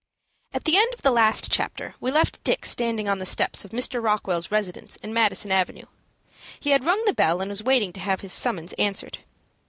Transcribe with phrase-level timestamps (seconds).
[0.51, 3.69] At the end of the last chapter we left Dick standing on the steps of
[3.69, 4.01] Mr.
[4.01, 5.85] Rockwell's residence in Madison Avenue.
[6.59, 9.19] He had rung the bell and was waiting to have his summons answered.